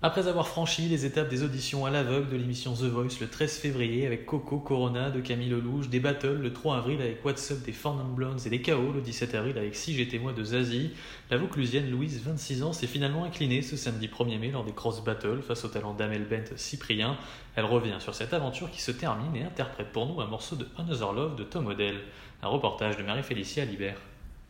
Après 0.00 0.28
avoir 0.28 0.46
franchi 0.46 0.82
les 0.82 1.06
étapes 1.06 1.28
des 1.28 1.42
auditions 1.42 1.84
à 1.84 1.90
l'aveugle 1.90 2.28
de 2.28 2.36
l'émission 2.36 2.72
The 2.72 2.82
Voice 2.84 3.18
le 3.20 3.28
13 3.28 3.58
février 3.58 4.06
avec 4.06 4.26
Coco, 4.26 4.60
Corona 4.60 5.10
de 5.10 5.20
Camille 5.20 5.48
Lelouch, 5.48 5.88
des 5.88 5.98
battles 5.98 6.34
le 6.34 6.52
3 6.52 6.76
avril 6.76 7.02
avec 7.02 7.24
What's 7.24 7.50
Up 7.50 7.58
des 7.64 7.72
Four 7.72 7.94
Blondes 7.94 8.38
et 8.46 8.48
des 8.48 8.62
KO 8.62 8.92
le 8.92 9.00
17 9.00 9.34
avril 9.34 9.58
avec 9.58 9.74
Si 9.74 9.96
j'étais 9.96 10.20
moi 10.20 10.32
de 10.32 10.44
Zazie, 10.44 10.94
la 11.32 11.36
Vauclusienne 11.36 11.90
Louise, 11.90 12.22
26 12.24 12.62
ans, 12.62 12.72
s'est 12.72 12.86
finalement 12.86 13.24
inclinée 13.24 13.60
ce 13.60 13.76
samedi 13.76 14.06
1er 14.06 14.38
mai 14.38 14.52
lors 14.52 14.62
des 14.62 14.72
cross 14.72 15.02
battles 15.02 15.42
face 15.42 15.64
au 15.64 15.68
talent 15.68 15.94
d'Amel 15.94 16.28
Bent 16.28 16.54
Cyprien. 16.54 17.16
Elle 17.56 17.64
revient 17.64 17.96
sur 17.98 18.14
cette 18.14 18.32
aventure 18.32 18.70
qui 18.70 18.80
se 18.80 18.92
termine 18.92 19.34
et 19.34 19.42
interprète 19.42 19.90
pour 19.90 20.06
nous 20.06 20.20
un 20.20 20.28
morceau 20.28 20.54
de 20.54 20.68
Another 20.78 21.12
Love 21.12 21.34
de 21.34 21.42
Tom 21.42 21.66
Odell. 21.66 21.98
Un 22.44 22.46
reportage 22.46 22.96
de 22.96 23.02
Marie-Félicia 23.02 23.64
Libert. 23.64 23.98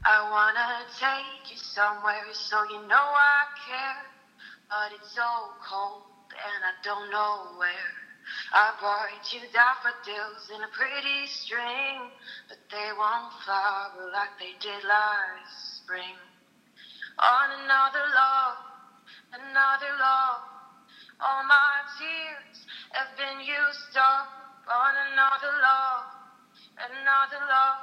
I 0.05 0.21
wanna 0.31 0.85
take 1.01 1.51
you 1.51 1.57
somewhere 1.57 2.35
so 2.35 2.57
you 2.71 2.87
know 2.87 2.97
I 2.97 3.47
care. 3.67 4.18
But 4.69 4.93
it's 4.99 5.15
so 5.15 5.25
cold 5.65 6.03
and 6.35 6.61
I 6.67 6.75
don't 6.85 7.11
know 7.11 7.57
where. 7.59 7.95
I 8.53 8.75
bought 8.83 9.23
you 9.33 9.41
daffodils 9.55 10.51
in 10.51 10.61
a 10.61 10.71
pretty 10.75 11.27
string, 11.31 12.11
but 12.51 12.59
they 12.71 12.91
won't 12.99 13.33
flower 13.47 14.11
like 14.13 14.35
they 14.43 14.59
did 14.61 14.83
last 14.85 15.81
spring. 15.85 16.19
On 17.19 17.49
another 17.65 18.05
love, 18.13 18.59
another 19.39 19.93
love. 19.97 20.43
All 21.23 21.45
my 21.47 21.75
tears 21.99 22.59
have 22.93 23.15
been 23.17 23.41
used 23.41 23.97
up 23.97 24.29
on 24.69 24.93
another 25.13 25.55
love, 25.63 26.07
another 26.83 27.43
love. 27.47 27.81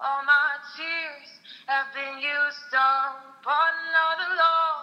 All 0.00 0.22
my 0.24 0.50
tears 0.78 1.30
have 1.66 1.90
been 1.94 2.18
used 2.22 2.72
up 2.74 3.42
on 3.46 3.72
another 3.90 4.30
love. 4.38 4.77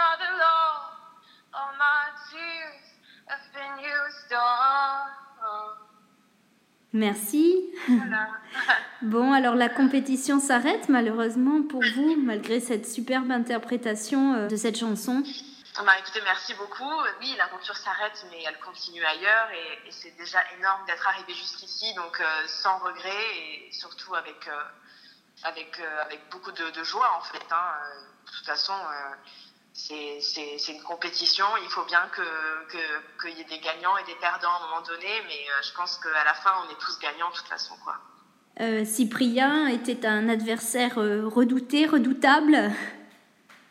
Another 0.00 0.32
love. 0.38 0.80
All 1.52 1.72
my 1.78 2.08
tears 2.30 2.80
have 3.26 3.44
been 3.52 3.84
used. 3.84 4.32
Merci. 6.92 7.70
Voilà. 7.88 8.28
Bon, 9.02 9.32
alors 9.32 9.54
la 9.54 9.68
compétition 9.70 10.40
s'arrête 10.40 10.88
malheureusement 10.90 11.62
pour 11.62 11.82
vous, 11.94 12.16
malgré 12.16 12.60
cette 12.60 12.86
superbe 12.86 13.30
interprétation 13.30 14.34
euh, 14.34 14.46
de 14.48 14.56
cette 14.56 14.76
chanson. 14.78 15.22
Bah, 15.86 15.92
écoutez, 15.98 16.20
merci 16.24 16.52
beaucoup. 16.54 16.92
Oui, 17.20 17.34
l'aventure 17.38 17.76
s'arrête, 17.76 18.26
mais 18.30 18.42
elle 18.46 18.58
continue 18.58 19.02
ailleurs 19.04 19.48
et, 19.52 19.88
et 19.88 19.90
c'est 19.92 20.14
déjà 20.18 20.40
énorme 20.58 20.84
d'être 20.86 21.06
arrivé 21.08 21.32
jusqu'ici, 21.32 21.94
donc 21.94 22.20
euh, 22.20 22.24
sans 22.46 22.78
regret 22.78 23.24
et 23.38 23.72
surtout 23.72 24.14
avec, 24.14 24.46
euh, 24.48 24.62
avec, 25.44 25.80
euh, 25.80 26.02
avec 26.02 26.20
beaucoup 26.30 26.52
de, 26.52 26.70
de 26.70 26.84
joie 26.84 27.10
en 27.16 27.22
fait. 27.22 27.46
Hein. 27.50 27.72
Euh, 27.82 28.00
De 28.26 28.30
toute 28.36 28.46
façon, 28.46 28.74
euh, 28.74 29.14
c'est 29.72 30.68
une 30.68 30.82
compétition, 30.82 31.46
il 31.62 31.68
faut 31.70 31.84
bien 31.84 32.02
que- 32.12 32.66
que- 32.68 33.22
qu'il 33.28 33.38
y 33.38 33.40
ait 33.40 33.44
des 33.44 33.60
gagnants 33.60 33.96
et 33.96 34.04
des 34.04 34.14
perdants 34.16 34.52
à 34.52 34.56
un 34.56 34.66
moment 34.68 34.80
donné, 34.82 35.22
mais 35.26 35.46
euh, 35.48 35.62
je 35.62 35.72
pense 35.74 35.98
qu'à 35.98 36.24
la 36.24 36.34
fin, 36.34 36.52
on 36.66 36.70
est 36.70 36.78
tous 36.78 36.98
gagnants 36.98 37.30
de 37.30 37.34
toute 37.36 37.46
façon. 37.48 37.74
Quoi. 37.84 37.96
Euh, 38.60 38.84
Cyprien 38.84 39.68
était 39.68 40.06
un 40.06 40.28
adversaire 40.28 40.98
euh, 40.98 41.26
redouté, 41.26 41.86
redoutable. 41.86 42.70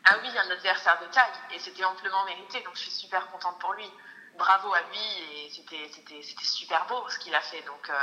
Ah 0.06 0.16
oui, 0.24 0.30
un 0.38 0.50
adversaire 0.52 0.98
de 1.02 1.14
taille, 1.14 1.30
et 1.54 1.59
c'était 1.59 1.84
amplement 1.84 2.24
mérité, 2.26 2.62
donc 2.62 2.74
je 2.76 2.80
suis 2.82 2.92
super 2.92 3.28
contente 3.32 3.59
pour 3.59 3.74
lui. 3.74 3.90
Bravo 4.38 4.74
à 4.74 4.80
lui, 4.90 5.46
et 5.46 5.50
c'était- 5.52 5.90
super 6.42 6.86
beau 6.88 7.04
ce 7.09 7.20
qu'il 7.20 7.36
a 7.36 7.42
fait, 7.42 7.62
donc 7.64 7.90
euh, 7.90 7.94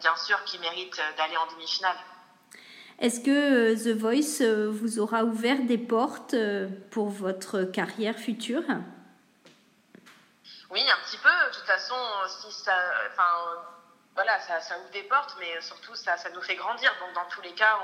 bien 0.00 0.16
sûr 0.16 0.42
qu'il 0.44 0.58
mérite 0.60 0.98
d'aller 1.18 1.36
en 1.36 1.46
demi-finale. 1.52 1.96
Est-ce 2.98 3.20
que 3.20 3.30
euh, 3.30 3.76
The 3.76 3.98
Voice 3.98 4.40
euh, 4.40 4.70
vous 4.70 4.98
aura 4.98 5.24
ouvert 5.24 5.60
des 5.62 5.76
portes 5.76 6.32
euh, 6.32 6.66
pour 6.90 7.10
votre 7.10 7.64
carrière 7.64 8.16
future? 8.16 8.62
Oui, 10.70 10.80
un 10.80 11.04
petit 11.04 11.18
peu, 11.18 11.28
de 11.28 11.54
toute 11.54 11.66
façon, 11.66 11.94
si 12.26 12.50
ça, 12.52 12.74
enfin, 13.10 13.28
voilà, 14.14 14.40
ça, 14.40 14.78
ouvre 14.78 14.90
des 14.92 15.02
portes, 15.02 15.36
mais 15.38 15.60
surtout 15.60 15.94
ça, 15.94 16.16
ça 16.16 16.30
nous 16.30 16.40
fait 16.40 16.56
grandir, 16.56 16.90
donc 17.00 17.14
dans 17.14 17.26
tous 17.26 17.42
les 17.42 17.52
cas, 17.52 17.78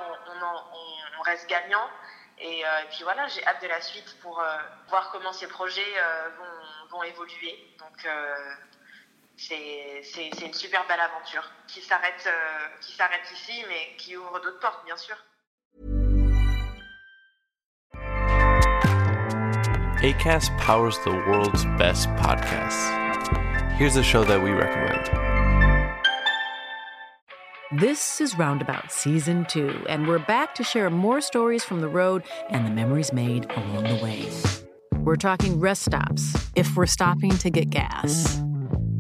on, 1.19 1.23
reste 1.23 1.49
gagnant. 1.49 1.89
Et, 2.41 2.65
puis 2.91 3.05
voilà, 3.05 3.29
j'ai 3.29 3.47
hâte 3.47 3.62
de 3.62 3.69
la 3.69 3.81
suite 3.81 4.17
pour 4.21 4.43
voir 4.89 5.11
comment 5.12 5.33
ces 5.33 5.47
projets 5.47 5.94
vont, 6.37 6.97
vont 6.97 7.03
évoluer. 7.05 7.73
Donc 7.79 8.05
c'est 9.37 10.03
c'est- 10.03 10.31
c'est 10.34 10.47
une 10.47 10.53
super 10.54 10.87
belle 10.87 11.00
aventure 11.00 11.44
qui 11.66 11.81
s'arrête 11.81 12.26
euh, 12.26 13.32
ici, 13.32 13.65
mais 13.69 13.97
qui 13.97 14.16
ouvre 14.16 14.41
d'autres 14.41 14.60
portes, 14.60 14.84
bien 14.84 14.97
sûr. 14.97 15.16
ACAST 20.03 20.50
powers 20.59 20.98
the 21.04 21.12
world's 21.28 21.65
best 21.78 22.09
podcasts. 22.16 22.91
Here's 23.78 23.97
a 23.97 24.03
show 24.03 24.25
that 24.25 24.43
we 24.43 24.50
recommend. 24.50 25.09
This 27.81 28.20
is 28.20 28.37
Roundabout 28.37 28.91
Season 28.91 29.47
2, 29.47 29.87
and 29.88 30.06
we're 30.06 30.19
back 30.19 30.54
to 30.56 30.62
share 30.64 30.91
more 30.91 31.20
stories 31.22 31.64
from 31.64 31.81
the 31.81 31.88
road 31.88 32.22
and 32.50 32.66
the 32.66 32.70
memories 32.70 33.12
made 33.12 33.47
along 33.56 33.84
the 33.84 34.03
way. 34.03 34.28
We're 35.03 35.16
talking 35.16 35.59
rest 35.59 35.84
stops, 35.87 36.34
if 36.54 36.76
we're 36.76 36.87
stopping 36.87 37.31
to 37.38 37.49
get 37.49 37.70
gas. 37.70 38.43